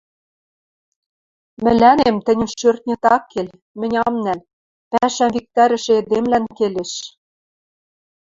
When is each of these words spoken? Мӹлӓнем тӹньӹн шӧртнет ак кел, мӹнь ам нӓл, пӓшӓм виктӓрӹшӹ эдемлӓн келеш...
Мӹлӓнем 1.63 2.15
тӹньӹн 2.25 2.49
шӧртнет 2.59 3.03
ак 3.15 3.23
кел, 3.31 3.47
мӹнь 3.79 3.97
ам 4.05 4.15
нӓл, 4.23 4.39
пӓшӓм 4.91 5.29
виктӓрӹшӹ 5.35 5.91
эдемлӓн 6.01 6.45
келеш... 6.57 6.91